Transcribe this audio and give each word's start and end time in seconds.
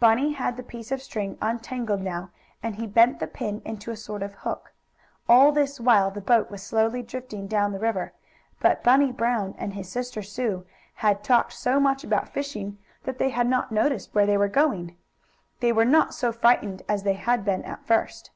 Bunny 0.00 0.32
had 0.34 0.58
the 0.58 0.62
piece 0.62 0.92
of 0.92 1.00
string 1.00 1.38
untangled 1.40 2.02
now 2.02 2.30
and 2.62 2.74
he 2.76 2.86
bent 2.86 3.20
the 3.20 3.26
pin 3.26 3.62
into 3.64 3.90
a 3.90 3.96
sort 3.96 4.22
of 4.22 4.34
hook. 4.34 4.74
All 5.30 5.50
this 5.50 5.80
while 5.80 6.10
the 6.10 6.20
boat 6.20 6.50
was 6.50 6.62
slowly 6.62 7.00
drifting 7.02 7.46
down 7.46 7.72
the 7.72 7.78
river, 7.78 8.12
but 8.60 8.84
Bunny 8.84 9.10
Brown 9.12 9.54
and 9.56 9.72
his 9.72 9.90
sister 9.90 10.20
Sue 10.20 10.66
had 10.96 11.24
talked 11.24 11.54
so 11.54 11.80
much 11.80 12.04
about 12.04 12.28
fishing 12.28 12.76
that 13.04 13.16
they 13.16 13.30
had 13.30 13.46
not 13.48 13.72
noticed 13.72 14.14
where 14.14 14.26
they 14.26 14.36
were 14.36 14.46
going. 14.46 14.94
They 15.60 15.72
were 15.72 15.86
not 15.86 16.12
so 16.12 16.32
frightened 16.32 16.82
as 16.86 17.02
they 17.04 17.14
had 17.14 17.42
been 17.42 17.64
at 17.64 17.86
first. 17.86 18.30